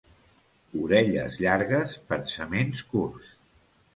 [0.85, 3.31] Orelles llargues, pensaments curts.